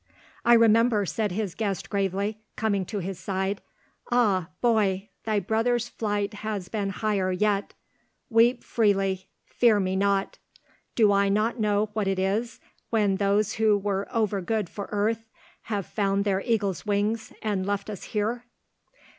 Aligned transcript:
"I 0.43 0.55
remember," 0.55 1.05
said 1.05 1.31
his 1.31 1.53
guest 1.53 1.87
gravely, 1.87 2.39
coming 2.55 2.85
to 2.85 2.97
his 2.97 3.19
side. 3.19 3.61
"Ah, 4.11 4.47
boy! 4.59 5.09
thy 5.25 5.39
brother's 5.39 5.89
flight 5.89 6.33
has 6.41 6.69
been 6.69 6.89
higher 6.89 7.31
yet. 7.31 7.75
Weep 8.27 8.63
freely; 8.63 9.29
fear 9.45 9.79
me 9.79 9.95
not. 9.95 10.39
Do 10.95 11.11
I 11.11 11.29
not 11.29 11.59
know 11.59 11.91
what 11.93 12.07
it 12.07 12.17
is, 12.17 12.59
when 12.89 13.17
those 13.17 13.53
who 13.61 13.77
were 13.77 14.07
over 14.11 14.41
good 14.41 14.71
for 14.71 14.89
earth 14.91 15.23
have 15.69 15.85
found 15.85 16.25
their 16.25 16.41
eagle's 16.41 16.83
wings, 16.83 17.31
and 17.43 17.63
left 17.63 17.87
us 17.87 18.05
here?" 18.05 18.45